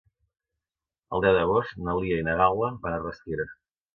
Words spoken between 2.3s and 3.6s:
Gal·la van a Rasquera.